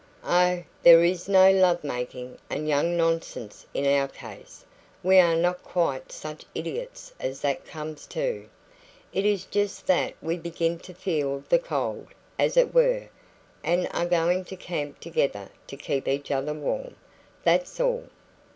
'Oh, 0.23 0.63
there 0.81 1.03
is 1.03 1.29
no 1.29 1.51
love 1.51 1.83
making 1.83 2.39
and 2.49 2.67
young 2.67 2.97
nonsense 2.97 3.67
in 3.71 3.85
our 3.85 4.07
case 4.07 4.65
we 5.03 5.19
are 5.19 5.35
not 5.35 5.61
quite 5.63 6.11
such 6.11 6.43
idiots 6.55 7.13
as 7.19 7.41
that 7.41 7.67
comes 7.67 8.07
to; 8.07 8.49
it 9.13 9.27
is 9.27 9.45
just 9.45 9.85
that 9.85 10.15
we 10.19 10.37
begin 10.39 10.79
to 10.79 10.95
feel 10.95 11.43
the 11.49 11.59
cold, 11.59 12.07
as 12.39 12.57
it 12.57 12.73
were, 12.73 13.09
and 13.63 13.87
are 13.91 14.07
going 14.07 14.43
to 14.45 14.55
camp 14.55 14.99
together 14.99 15.49
to 15.67 15.77
keep 15.77 16.07
each 16.07 16.31
other 16.31 16.55
warm. 16.55 16.95
That's 17.43 17.79
all." 17.79 18.05